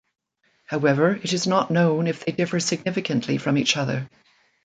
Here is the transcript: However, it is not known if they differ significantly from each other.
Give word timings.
However, 0.65 1.11
it 1.11 1.31
is 1.31 1.45
not 1.45 1.69
known 1.69 2.07
if 2.07 2.25
they 2.25 2.31
differ 2.31 2.59
significantly 2.59 3.37
from 3.37 3.55
each 3.55 3.77
other. 3.77 4.09